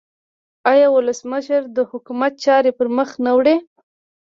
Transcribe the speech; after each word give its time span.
آیا 0.71 0.87
ولسمشر 0.91 1.61
د 1.77 1.77
حکومت 1.91 2.33
چارې 2.45 2.71
پرمخ 2.79 3.09
نه 3.25 3.31
وړي؟ 3.37 3.55